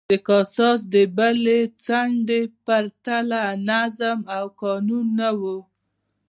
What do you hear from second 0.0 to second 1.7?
د کاساس د بلې